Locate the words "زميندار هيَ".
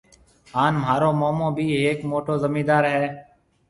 2.43-3.05